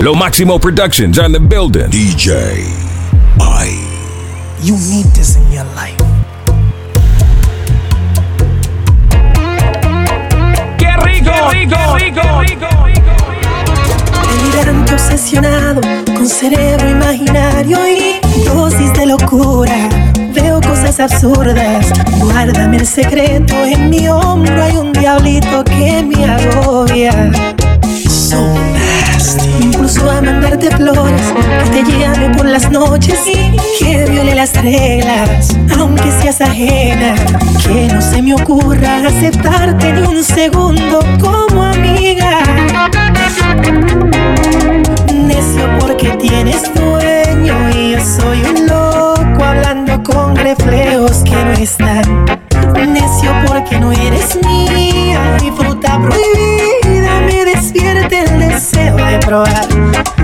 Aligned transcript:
Lo 0.00 0.14
Maximo 0.14 0.60
Productions 0.60 1.18
on 1.18 1.32
the 1.32 1.40
building. 1.40 1.90
DJ 1.90 2.62
I. 3.40 3.66
You 4.62 4.74
need 4.74 5.06
this 5.06 5.34
in 5.34 5.42
your 5.50 5.64
life. 5.74 5.96
¡Qué 10.78 10.86
rico! 11.02 11.32
rico, 11.50 11.96
rico, 11.96 12.22
rico, 12.40 12.68
Delirante 14.52 14.94
obsesionado 14.94 15.80
con 16.06 16.28
cerebro 16.28 16.88
imaginario 16.88 17.78
y 17.88 18.20
dosis 18.44 18.92
de 18.92 19.06
locura. 19.06 19.88
Veo 20.32 20.60
cosas 20.60 21.00
absurdas. 21.00 21.92
Guárdame 22.20 22.76
el 22.76 22.86
secreto. 22.86 23.52
En 23.64 23.90
mi 23.90 24.08
hombro 24.08 24.62
hay 24.62 24.76
un 24.76 24.92
diablito 24.92 25.64
que 25.64 26.04
me 26.04 26.24
agobia. 26.24 27.32
So 28.08 28.38
nasty. 29.28 29.48
Me 29.58 29.64
impulso 29.66 30.10
a 30.10 30.20
mandarte 30.20 30.70
flores. 30.76 31.22
Que 31.72 31.82
te 31.82 31.98
llame 31.98 32.34
por 32.36 32.46
las 32.46 32.70
noches 32.70 33.20
que 33.78 34.04
viole 34.10 34.34
las 34.34 34.52
reglas. 34.54 35.56
Aunque 35.78 36.10
seas 36.20 36.40
ajena. 36.40 37.14
Que 37.62 37.88
no 37.92 38.00
se 38.00 38.22
me 38.22 38.34
ocurra 38.34 39.06
aceptarte 39.06 39.92
ni 39.92 40.02
un 40.02 40.24
segundo 40.24 41.00
como 41.20 41.64
amiga 41.64 42.38
necio 45.12 45.68
porque 45.78 46.10
tienes 46.20 46.62
dueño 46.74 47.54
y 47.74 47.92
yo 47.92 48.00
soy 48.00 48.42
un 48.42 48.66
loco 48.66 49.44
hablando 49.44 50.02
con 50.02 50.36
reflejos 50.36 51.22
que 51.24 51.36
no 51.44 51.52
están. 51.52 52.24
Necio 52.92 53.30
porque 53.46 53.78
no 53.78 53.92
eres 53.92 54.38
mía, 54.44 54.77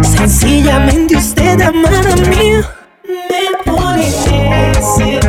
Sencillamente 0.03 1.15
usted, 1.15 1.61
amada 1.61 2.17
mía, 2.17 2.67
me 3.05 3.53
pone 3.63 4.11
necio. 4.41 5.21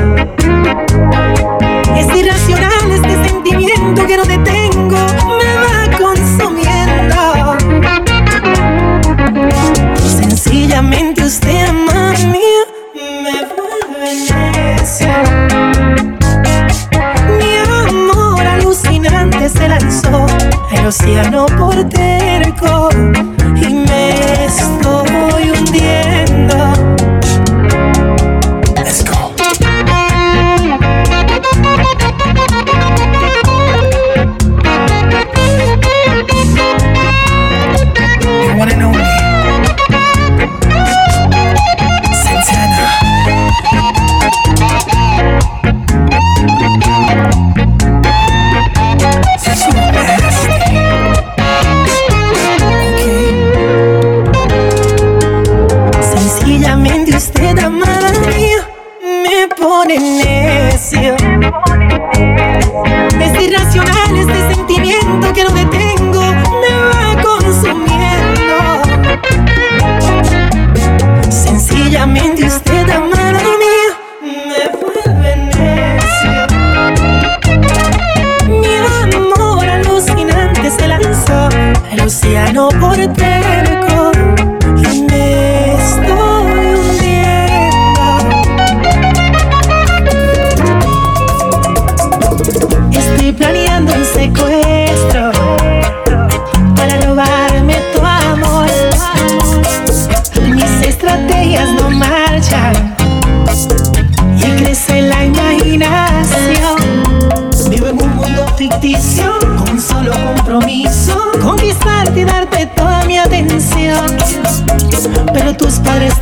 Es 1.94 2.08
irracional 2.16 2.90
este 2.90 3.28
sentimiento 3.28 4.08
que 4.08 4.16
no 4.16 4.24
detengo, 4.24 4.98
me 5.40 5.52
va 5.66 5.98
consumiendo. 5.98 7.20
Sencillamente 10.08 11.26
usted, 11.26 11.68
amada 11.68 12.14
mía, 12.28 12.64
me 13.24 13.44
vuelve 13.58 14.10
necio. 14.32 15.14
Mi 17.38 17.58
amor 17.90 18.40
alucinante 18.40 19.50
se 19.50 19.68
lanzó 19.68 20.26
al 20.72 20.88
océano 20.88 21.46
por 21.58 21.76
terco 21.90 22.95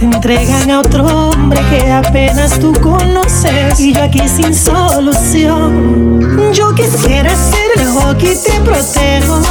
te 0.04 0.16
entregan 0.16 0.70
a 0.70 0.82
otro 0.82 1.06
hombre 1.06 1.62
que 1.70 1.90
apenas 1.90 2.60
tú 2.60 2.74
conoces 2.82 3.80
y 3.80 3.94
yo 3.94 4.04
aquí 4.04 4.28
sin 4.28 4.54
solución. 4.54 6.20
Yo 6.52 6.76
quisiera 6.76 7.30
ser 7.30 7.72
el 7.78 7.88
hockey 7.88 8.36
te 8.36 8.60
protejo, 8.62 9.42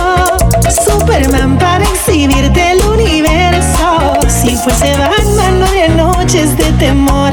Superman 0.84 1.56
para 1.58 1.84
exhibirte 1.84 2.72
el 2.72 2.84
universo. 2.84 4.18
Si 4.28 4.54
fuese 4.56 4.94
Batman 4.98 5.60
no 5.60 5.66
habría 5.66 5.88
noches 5.88 6.54
de 6.56 6.70
temor. 6.72 7.32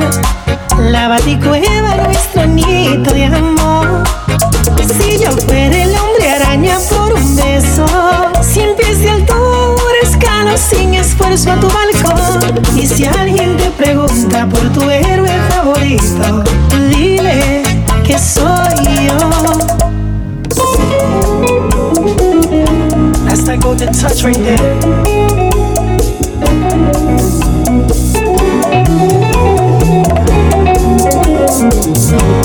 La 0.79 1.09
baticueva 1.09 1.95
nuestro 1.97 2.45
nido 2.45 3.11
de 3.11 3.25
amor. 3.25 4.03
Si 4.97 5.19
yo 5.19 5.31
fuera 5.45 5.83
el 5.83 5.93
hombre 5.93 6.29
araña 6.29 6.77
por 6.89 7.13
un 7.13 7.35
beso, 7.35 7.85
esfuerzo 11.19 11.51
a 11.51 11.59
tu 11.59 11.67
balcón. 11.67 12.77
Y 12.77 12.87
si 12.87 13.05
alguien 13.05 13.57
te 13.57 13.69
pregunta 13.71 14.47
por 14.47 14.69
tu 14.71 14.89
héroe 14.89 15.31
favorito, 15.49 16.43
dile 16.89 17.63
que 18.05 18.17
soy 18.17 18.47
yo. 19.05 19.17
That's 23.25 23.43
that 23.45 23.59
golden 23.61 23.93
touch 23.93 24.23
right 24.23 24.37
there. 24.37 24.59
The 32.09 32.38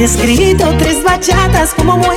había 0.00 0.06
escrito 0.06 0.64
tres 0.78 1.02
bachatas 1.02 1.74
como 1.74 1.98
muy 1.98 2.16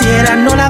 quisiera 0.00 0.34
no 0.36 0.54
la 0.56 0.69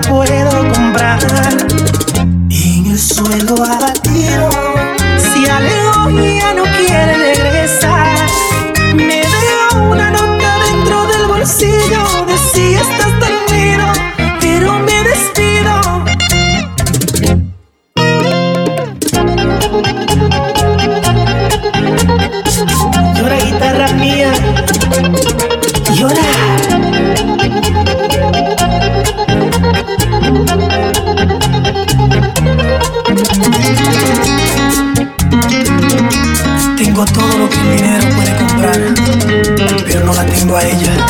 la 40.25 40.27
tengo 40.27 40.57
a 40.57 40.62
ella. 40.62 41.07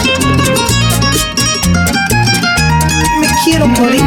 Me 3.20 3.26
quiero 3.44 3.66
morir. 3.66 4.04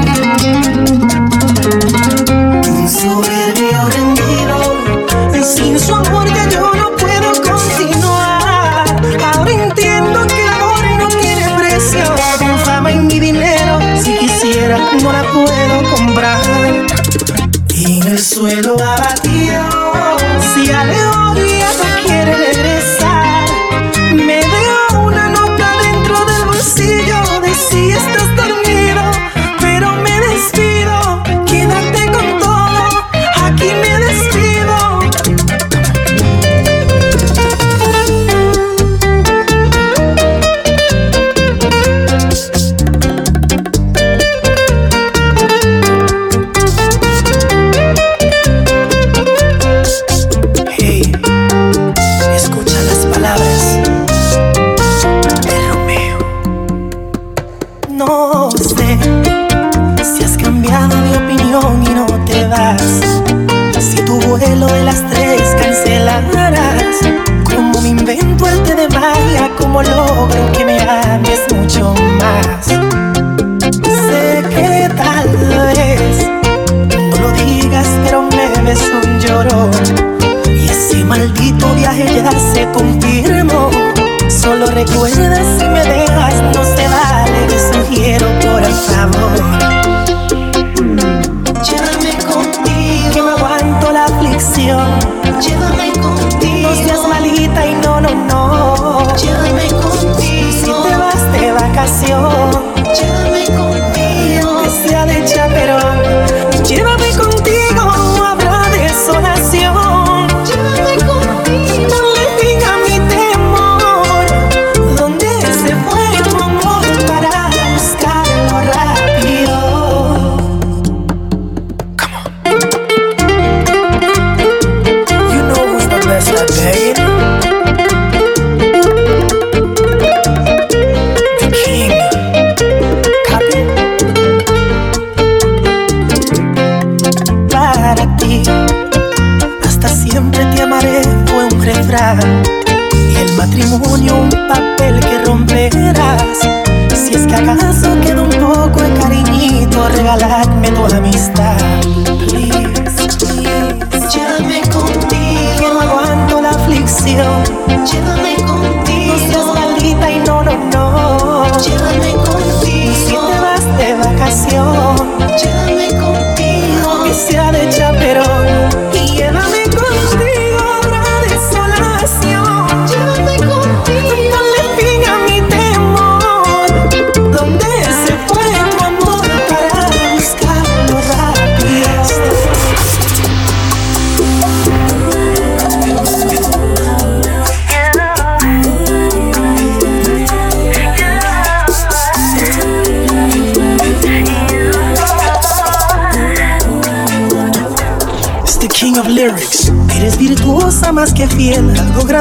Un 2.70 2.90
soberbio 2.90 3.86
rendido, 3.90 5.34
es 5.34 5.56
sin 5.56 5.80
su 5.80 5.94
amor 5.94 6.26
que 6.26 6.54
yo 6.54 6.72
no 6.74 6.96
puedo 6.96 7.32
continuar. 7.42 8.86
Ahora 9.34 9.52
entiendo 9.52 10.28
que 10.28 10.42
el 10.42 10.50
amor 10.50 10.86
no 11.00 11.08
tiene 11.08 11.50
precio. 11.58 12.16
Con 12.40 12.58
fama 12.60 12.92
y 12.92 13.00
mi 13.00 13.20
dinero, 13.20 13.80
si 14.02 14.18
quisiera, 14.18 14.78
no 15.02 15.12
la 15.12 15.24
puedo 15.24 15.96
comprar. 15.96 16.42
Y 17.70 18.00
en 18.00 18.08
el 18.08 18.20
suelo 18.20 18.76
abatido, 18.80 19.64
si 20.54 20.72
al 20.72 21.03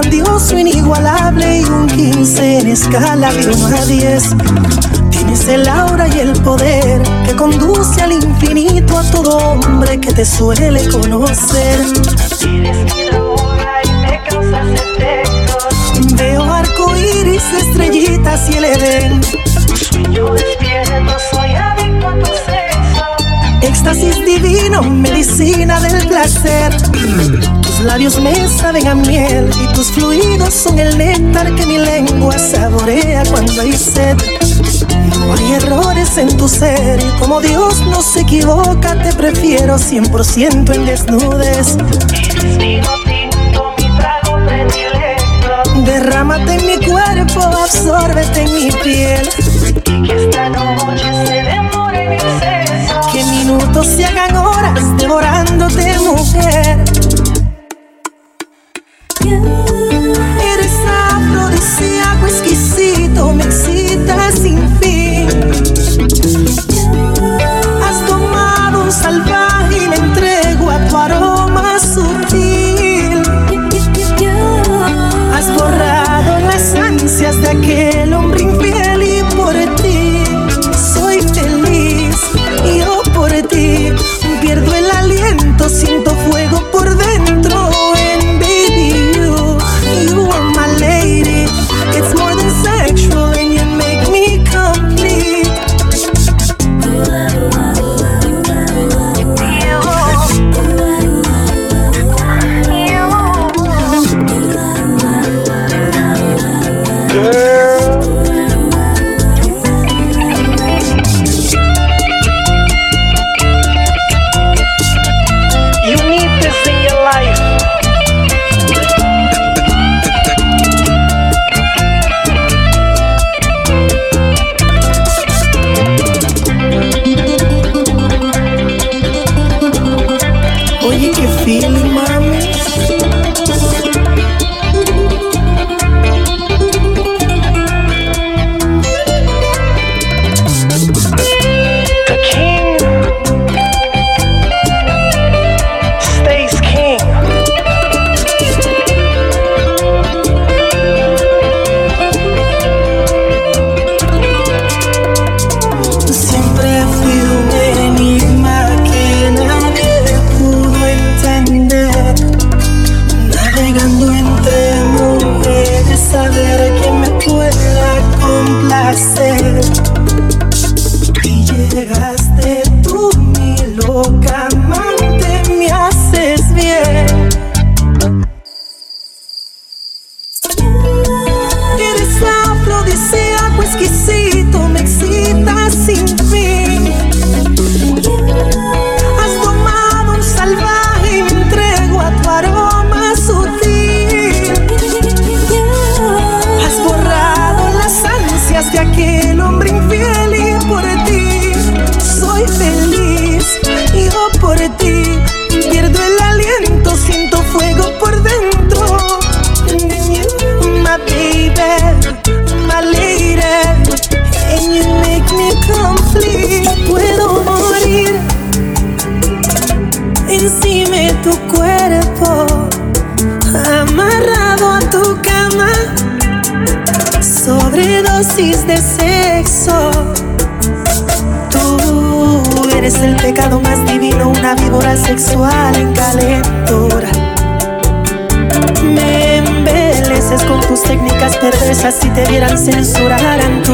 grandioso, 0.02 0.58
inigualable 0.58 1.60
y 1.60 1.64
un 1.64 1.86
15 1.86 2.58
en 2.58 2.68
escala 2.68 3.32
de 3.32 3.48
1 3.48 3.76
a 3.76 3.84
10. 3.86 4.36
Tienes 5.10 5.48
el 5.48 5.68
aura 5.68 6.08
y 6.08 6.18
el 6.18 6.32
poder 6.42 7.02
que 7.24 7.36
conduce 7.36 8.02
al 8.02 8.12
infinito 8.12 8.98
a 8.98 9.10
todo 9.10 9.36
hombre 9.36 10.00
que 10.00 10.12
te 10.12 10.24
suele 10.24 10.88
conocer. 10.88 11.80
Tienes 12.38 12.76
mi 12.84 13.16
aura 13.16 13.80
y 13.84 13.92
me 14.06 14.22
causas 14.28 14.66
efectos. 14.68 16.14
Veo 16.16 16.42
arcoíris, 16.42 17.44
estrellitas 17.52 18.50
y 18.50 18.56
el 18.56 18.64
edén. 18.64 19.20
Sueño 19.90 20.34
despierto, 20.34 21.16
soy 21.30 21.54
éxtasis 23.82 24.24
divino, 24.24 24.80
medicina 24.82 25.80
del 25.80 26.06
placer. 26.06 26.72
Tus 27.62 27.80
labios 27.80 28.20
me 28.20 28.32
saben 28.48 28.86
a 28.86 28.94
miel 28.94 29.50
y 29.60 29.72
tus 29.74 29.88
fluidos 29.90 30.54
son 30.54 30.78
el 30.78 30.96
néctar 30.96 31.52
que 31.56 31.66
mi 31.66 31.78
lengua 31.78 32.38
saborea 32.38 33.24
cuando 33.28 33.60
hay 33.60 33.72
sed. 33.72 34.16
No 35.18 35.34
hay 35.34 35.52
errores 35.54 36.16
en 36.16 36.36
tu 36.36 36.48
ser 36.48 37.00
y 37.00 37.20
como 37.20 37.40
Dios 37.40 37.80
no 37.80 38.02
se 38.02 38.20
equivoca, 38.20 38.94
te 39.02 39.12
prefiero 39.14 39.76
100% 39.76 40.74
en 40.74 40.86
desnudes. 40.86 41.76
Derrámate 45.84 46.54
en 46.54 46.66
mi 46.66 46.86
cuerpo, 46.86 47.40
absórbete 47.40 48.42
en 48.42 48.54
mi 48.54 48.70
piel. 48.84 49.28
Y 49.86 50.02
que 50.06 50.24
esta 50.24 50.48
noche 50.50 51.26
se 51.26 51.42
demore 51.42 52.04
en 52.04 52.51
minutos 53.44 53.86
se 53.86 54.04
hagan 54.04 54.36
horas 54.36 54.96
devorándote, 54.96 55.98
mujer. 55.98 56.78
Eres 60.52 60.76
afrodisíaco 60.86 62.26
exquisito, 62.26 63.32
me 63.32 63.44
excitas 63.44 64.34
sin 64.34 64.58
fin. 64.78 64.91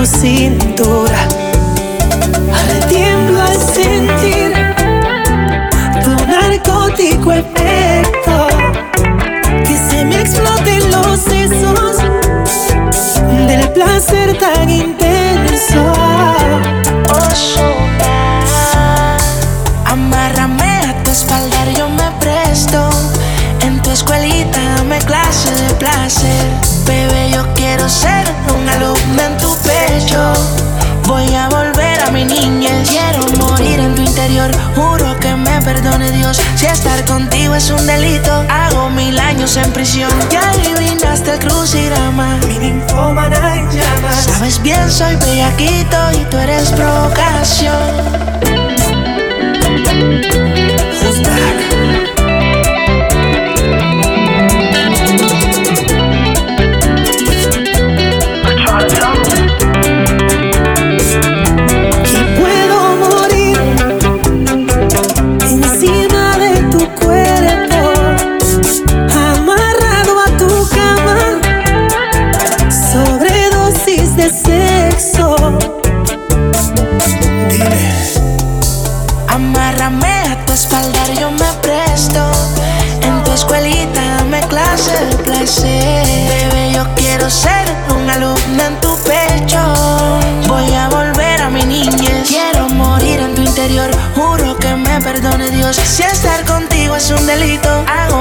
tu. 0.04 0.97
soy 44.98 45.14
bellaquito 45.14 45.96
y 46.12 46.24
tú 46.24 46.38
eres 46.38 46.72
provocación. 46.72 47.68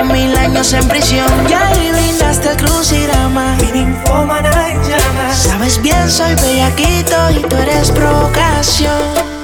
mil 0.07 0.35
años 0.35 0.73
en 0.73 0.87
prisión. 0.87 1.27
Ya 1.47 1.69
adivinaste 1.69 2.51
el 2.51 2.57
crucirama. 2.57 3.57
Sabes 5.33 5.81
bien, 5.81 6.09
soy 6.09 6.35
bellaquito 6.35 7.31
y 7.31 7.41
tú 7.47 7.55
eres 7.55 7.91
provocación. 7.91 9.36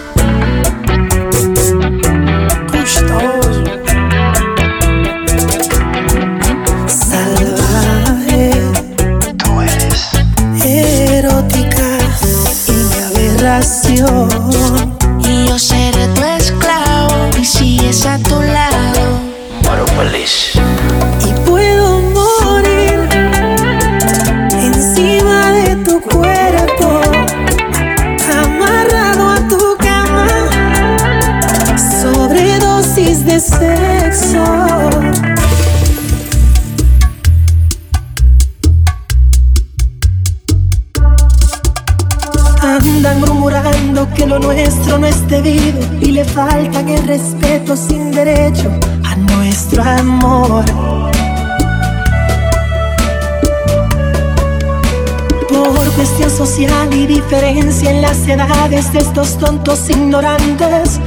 diferencia 57.33 57.89
en 57.89 58.01
las 58.03 58.27
edades 58.27 58.93
de 58.93 58.99
estos 58.99 59.39
tontos 59.39 59.89
ignorantes. 59.89 60.99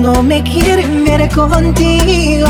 No 0.00 0.20
me 0.20 0.42
quieren 0.42 1.04
ver 1.04 1.28
contigo. 1.30 2.48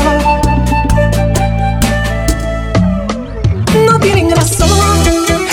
No 3.85 3.99
tienen 3.99 4.31
razón, 4.31 4.69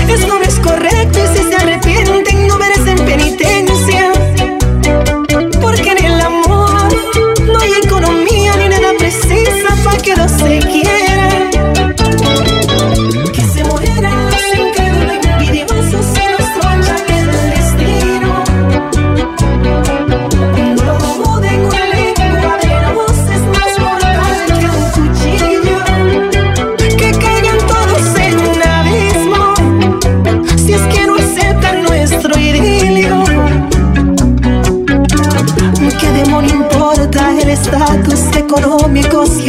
eso 0.09 0.28
no 0.28 0.42
es 0.42 0.59
correcto 0.61 1.18
y 1.18 1.37
si 1.37 1.44
se 1.44 1.57
arrepienten 1.57 2.48
no 2.48 2.57
merecen 2.57 2.96
penitencia. 3.04 3.67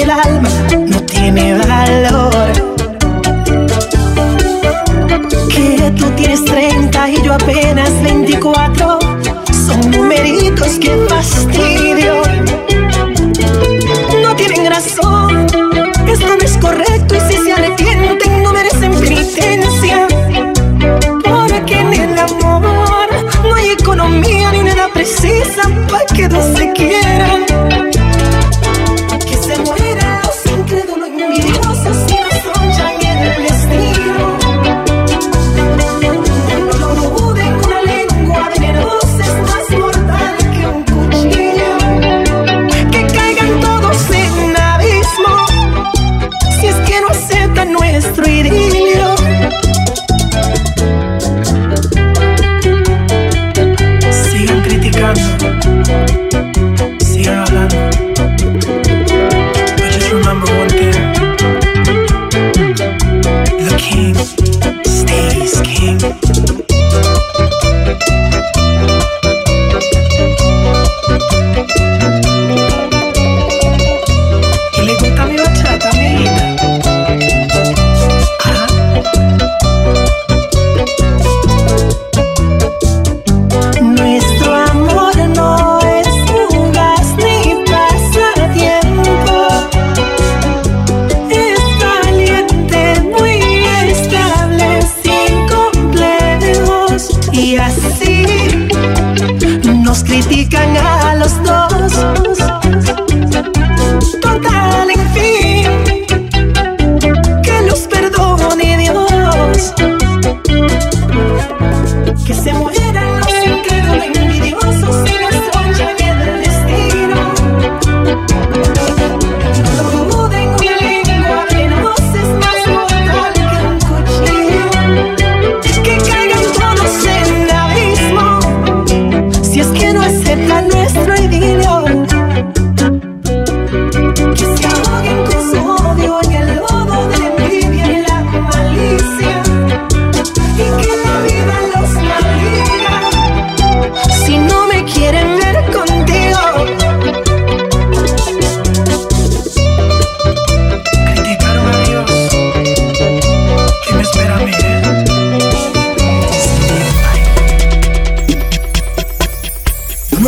el 0.01 0.12
alma. 0.12 0.98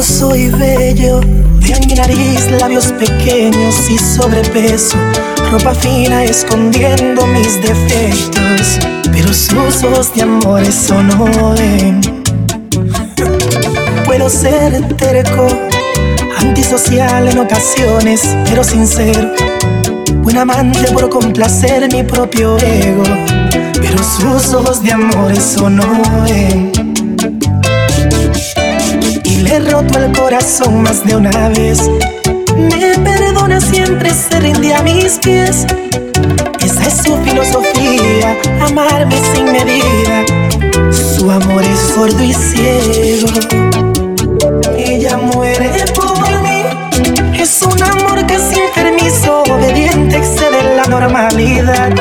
Soy 0.02 0.50
bello, 0.50 1.20
de 1.20 1.80
mi 1.86 1.94
nariz, 1.94 2.50
labios 2.60 2.92
pequeños 2.94 3.90
y 3.90 3.98
sobrepeso, 4.00 4.98
ropa 5.52 5.76
fina 5.76 6.24
escondiendo 6.24 7.28
mis 7.28 7.62
defectos, 7.62 8.80
pero 9.12 9.32
sus 9.32 9.84
ojos 9.84 10.14
de 10.16 10.24
amor 10.24 10.64
eso 10.64 11.02
no. 11.04 11.26
Puedo 14.06 14.30
ser 14.30 14.88
terco, 14.98 15.48
antisocial 16.38 17.28
en 17.28 17.38
ocasiones, 17.38 18.22
pero 18.46 18.64
sincero, 18.64 19.30
buen 20.24 20.38
amante 20.38 20.92
por 20.94 21.10
complacer 21.10 21.88
mi 21.94 22.04
propio 22.04 22.58
ego, 22.58 23.04
pero 23.80 23.98
sus 24.04 24.54
ojos 24.54 24.82
de 24.82 24.94
amor 24.94 25.32
eso 25.32 25.70
no. 25.70 25.86
He 29.52 29.60
roto 29.60 30.00
el 30.00 30.14
corazón 30.14 30.82
más 30.82 31.06
de 31.06 31.14
una 31.14 31.50
vez. 31.50 31.82
Me 32.56 32.98
perdona 33.04 33.60
siempre, 33.60 34.10
se 34.14 34.40
rinde 34.40 34.74
a 34.74 34.82
mis 34.82 35.20
pies. 35.20 35.68
Esa 36.64 36.88
es 36.88 36.94
su 37.04 37.18
filosofía, 37.18 38.38
amarme 38.62 39.18
sin 39.34 39.52
medida. 39.52 40.24
Su 40.90 41.30
amor 41.30 41.66
es 41.66 41.80
sordo 41.94 42.24
y 42.24 42.34
ciego. 42.34 43.28
Ella 44.78 45.18
muere 45.18 45.70
por 45.96 46.42
mí. 46.44 46.64
Es 47.38 47.62
un 47.62 47.84
amor 47.84 48.26
que 48.26 48.40
sin 48.40 48.64
permiso, 48.74 49.44
obediente, 49.44 50.16
excede 50.16 50.78
la 50.78 50.86
normalidad. 50.86 51.92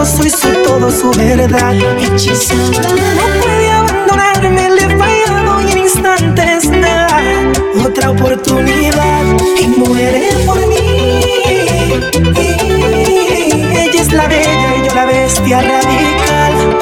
Mi 0.00 0.04
cuerpo, 0.04 0.04
soy 0.04 0.30
su 0.30 0.48
todo, 0.62 0.90
su 0.90 1.10
verdad. 1.10 1.74
Hechizada, 1.98 2.60
no 3.14 3.40
puede 3.40 3.70
abandonarme, 3.70 4.70
le 4.70 4.82
he 4.82 4.98
fallado 4.98 5.60
y 5.60 5.72
en 5.72 5.78
instantes 5.78 6.68
me 6.68 6.80
da 6.80 7.08
otra 7.84 8.10
oportunidad. 8.10 9.22
Y 9.60 9.66
muere 9.66 10.28
por 10.46 10.58
mí. 10.66 10.76
Ella 13.72 14.00
es 14.00 14.12
la 14.12 14.26
bella 14.28 14.76
y 14.76 14.88
yo 14.88 14.94
la 14.94 15.06
bestia 15.06 15.60
radical. 15.60 16.78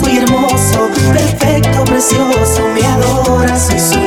Soy 0.00 0.18
hermoso, 0.18 0.88
perfecto, 1.12 1.84
precioso, 1.84 2.62
me 2.74 2.86
adora, 2.86 3.58
soy 3.58 3.78
su 3.78 4.05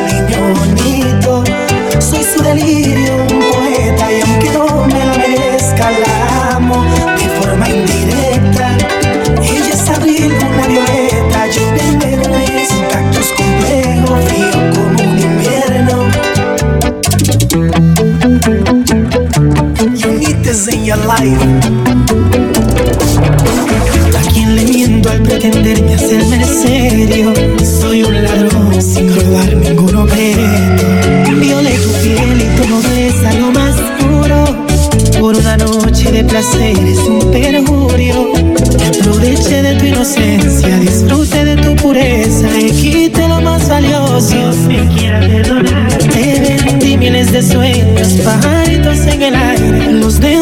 soy 2.09 2.23
su 2.23 2.41
delirio, 2.41 3.15
un 3.21 3.39
poeta 3.39 4.11
y 4.11 4.21
aunque 4.21 4.49
no 4.51 4.65
me 4.87 5.05
lo 5.05 5.13
merezca, 5.15 5.91
la 5.91 6.55
amo 6.55 6.83
de 6.83 7.29
forma 7.39 7.69
indirecta. 7.69 8.77
Ella 9.41 9.73
es 9.73 9.89
abril, 9.89 10.33
una 10.33 10.67
violeta, 10.67 11.47
yo 11.47 11.61
primero 11.75 12.35
es 12.37 12.71
un 12.71 12.85
cactus 12.87 13.27
complejo, 13.37 14.17
frío 14.27 14.57
como 14.73 15.11
un 15.11 15.19
invierno. 15.19 16.09
You 19.95 20.11
need 20.13 20.37
this 20.43 20.67
in 20.67 20.85
your 20.85 20.97
life. 21.05 21.39
¿A 24.17 24.31
quién 24.33 24.55
le 24.55 24.63
miento 24.63 25.09
al 25.09 25.21
pretenderme 25.21 25.93
hacerme 25.93 26.43
serio? 26.43 27.33
Soy 27.63 28.03
un 28.03 28.23
ladrón 28.23 28.58
sin 28.81 29.13
robar 29.13 29.55
ningún 29.55 29.95
objeto. 29.95 30.83
Violé 31.39 31.71
tu 31.71 31.91
piel 32.01 32.41
y 32.41 32.61
tu 32.61 32.69
nobleza 32.69 33.33
lo 33.33 33.51
más 33.51 33.75
puro. 33.99 35.19
Por 35.19 35.35
una 35.35 35.57
noche 35.57 36.11
de 36.11 36.23
placer 36.23 36.77
es 36.85 36.99
un 36.99 37.31
perjurio. 37.31 38.31
Aproveché 38.87 39.61
de 39.61 39.75
tu 39.75 39.85
inocencia, 39.85 40.79
disfrute 40.79 41.45
de 41.45 41.55
tu 41.57 41.75
pureza 41.75 42.47
y 42.59 42.71
quite 42.71 43.27
lo 43.27 43.41
más 43.41 43.67
valioso. 43.67 44.35
Dios 44.35 44.55
me 44.67 44.87
quiera 44.95 45.19
perdonar. 45.19 45.97
Te 45.97 46.57
vendí 46.65 46.97
miles 46.97 47.31
de 47.31 47.43
sueños, 47.43 48.13
pajaritos 48.23 48.99
en 49.07 49.21
el 49.21 49.35
aire. 49.35 49.91
Los 49.91 50.19
demonios 50.19 50.38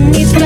need 0.00 0.39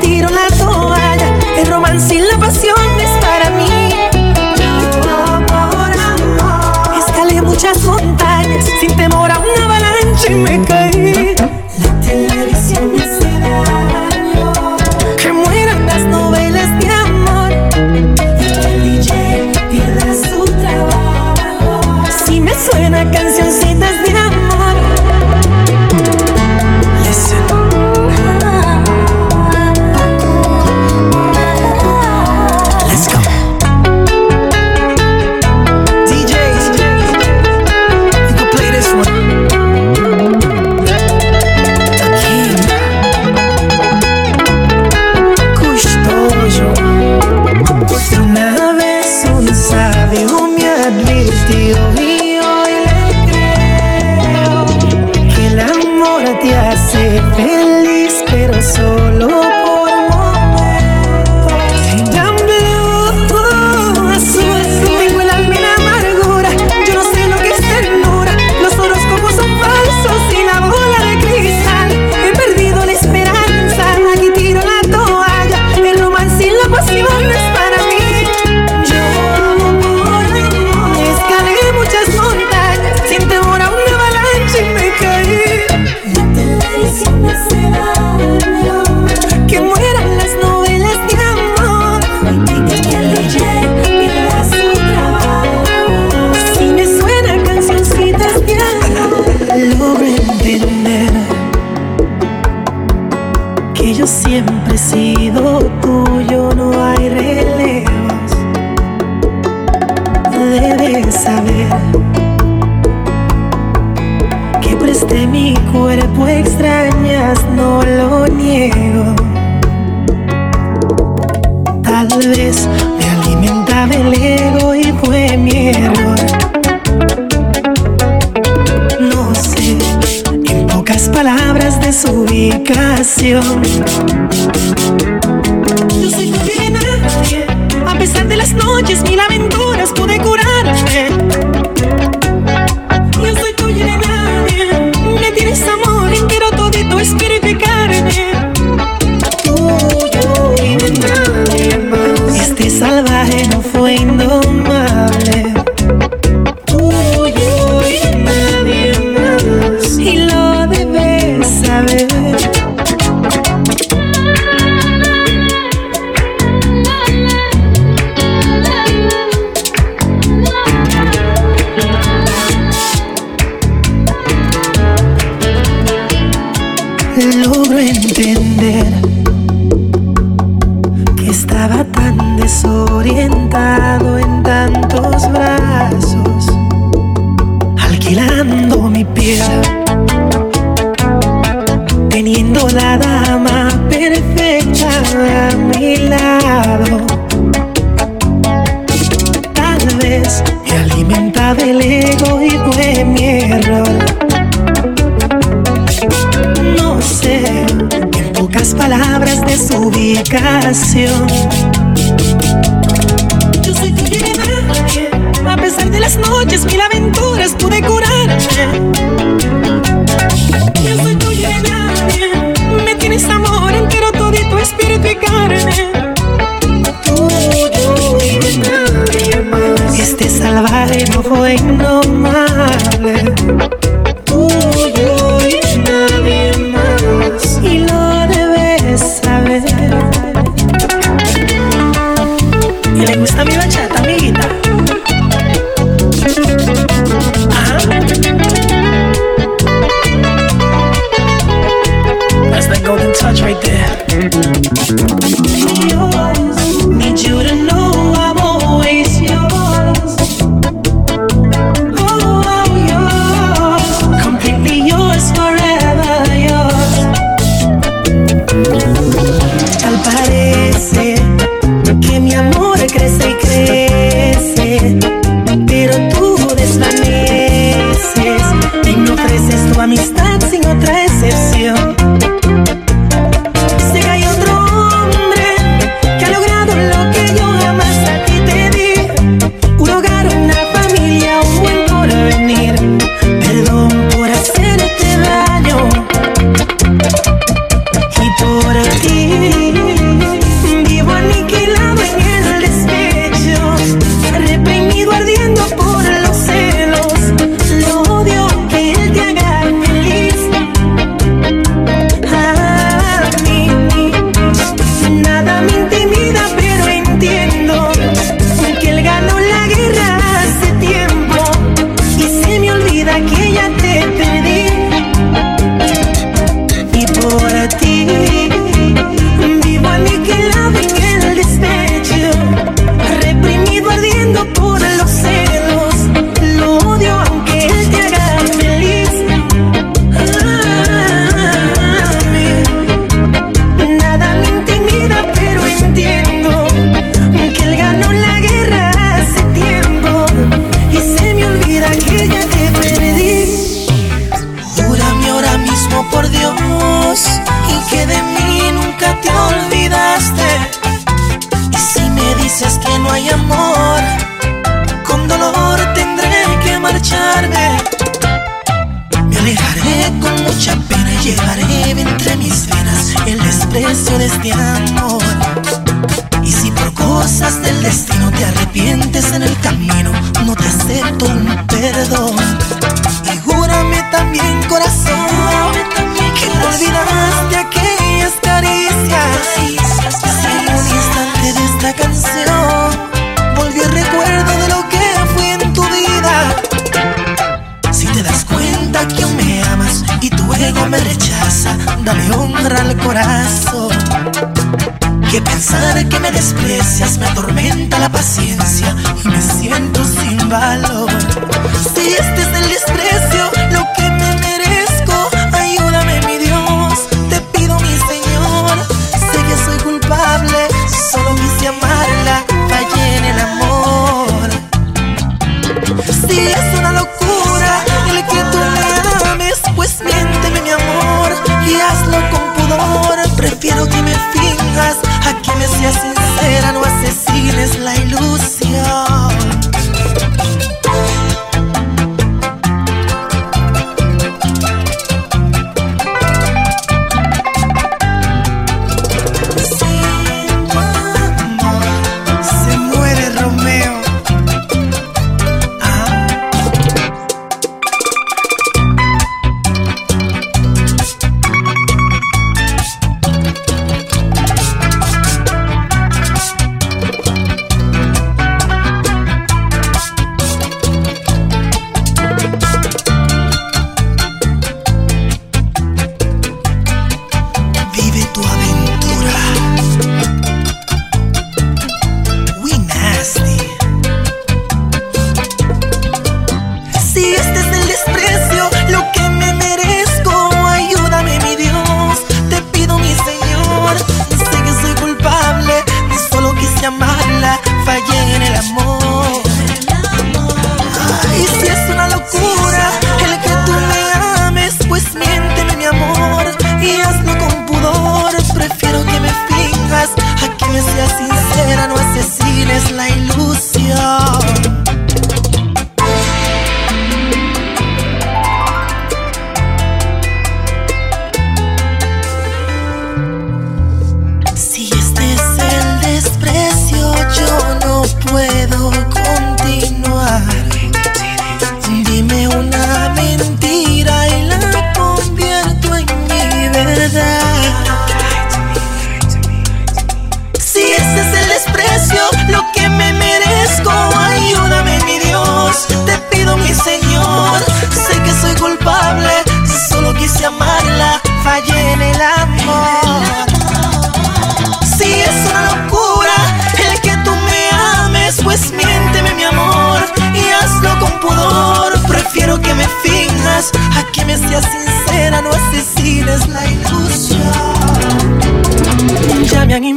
Tiro 0.00 0.28
la 0.28 0.46
toalla. 0.58 1.38
El 1.56 1.66
romance 1.66 2.14
y 2.14 2.18
la 2.18 2.38
pasión 2.38 2.85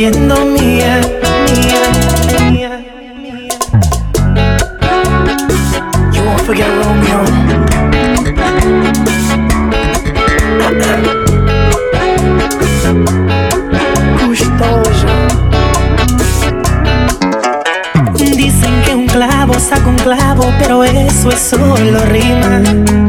haciendo 0.00 0.46
mía, 0.46 0.98
mía, 1.52 1.82
mía. 2.50 2.70
mía. 3.20 3.48
You 6.10 6.22
won't 6.24 6.40
forget 6.40 6.68
Romeo. 6.68 7.20
Gustoso. 14.26 15.06
Dicen 18.16 18.82
que 18.86 18.94
un 18.94 19.06
clavo 19.06 19.52
saca 19.60 19.86
un 19.86 19.96
clavo, 19.96 20.50
pero 20.58 20.82
eso 20.82 21.28
es 21.28 21.38
solo 21.40 22.06
rima. 22.06 22.99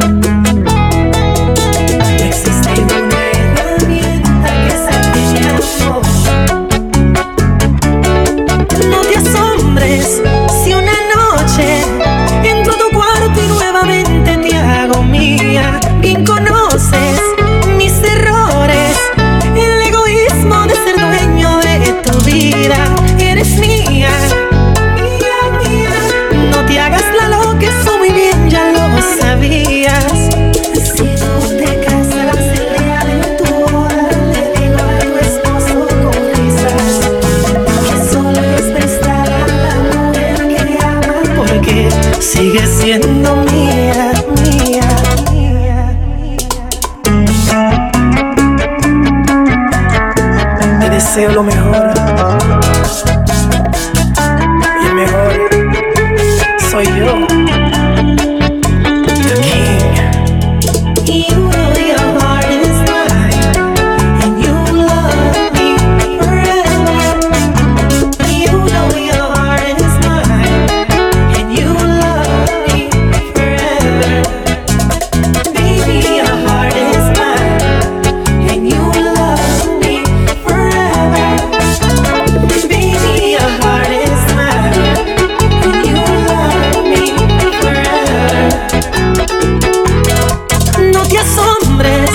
hombres. 91.38 92.09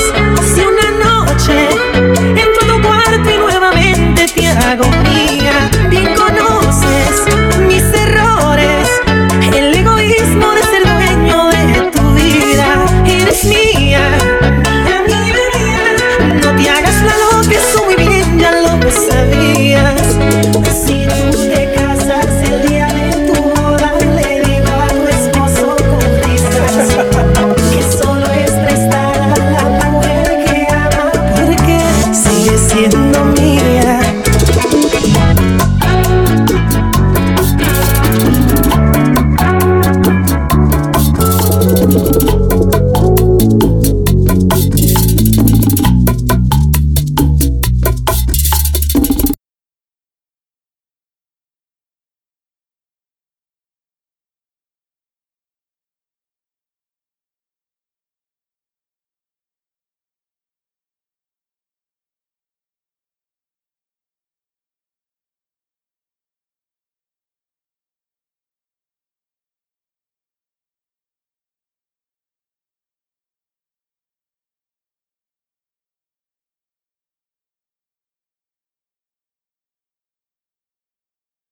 Si 0.54 0.62
una 0.62 0.90
noche 1.04 1.68
entro 2.14 2.62
a 2.62 2.66
tu 2.66 2.82
cuarto 2.82 3.30
y 3.30 3.38
nuevamente 3.38 4.26
te 4.34 4.48
hago 4.48 4.84